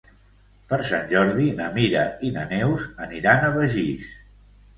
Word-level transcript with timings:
Per 0.69 0.77
Sant 0.87 1.03
Jordi 1.11 1.45
na 1.59 1.67
Mira 1.75 2.07
i 2.29 2.33
na 2.39 2.47
Neus 2.55 2.87
aniran 3.07 3.47
a 3.47 3.53
Begís. 3.61 4.11